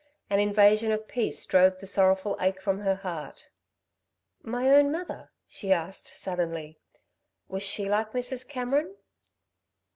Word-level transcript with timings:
An 0.31 0.39
invasion 0.39 0.91
of 0.91 1.07
peace 1.07 1.45
drove 1.45 1.77
the 1.77 1.85
sorrowful 1.85 2.35
ache 2.41 2.59
from 2.59 2.79
her 2.79 2.95
heart. 2.95 3.49
"My 4.41 4.67
own 4.67 4.91
mother," 4.91 5.29
she 5.45 5.71
asked 5.71 6.07
suddenly. 6.07 6.79
"Was 7.47 7.61
she 7.61 7.87
like 7.87 8.11
Mrs. 8.13 8.49
Cameron?" 8.49 8.95